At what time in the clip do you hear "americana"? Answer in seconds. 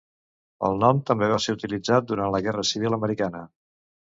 3.01-3.45